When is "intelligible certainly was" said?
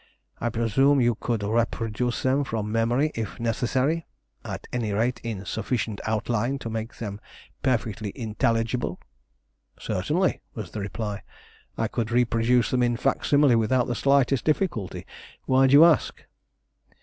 8.15-10.71